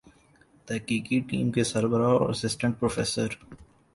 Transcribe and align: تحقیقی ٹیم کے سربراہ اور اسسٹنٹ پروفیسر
تحقیقی 0.67 1.19
ٹیم 1.29 1.51
کے 1.51 1.63
سربراہ 1.63 2.13
اور 2.13 2.29
اسسٹنٹ 2.29 2.79
پروفیسر 2.79 3.35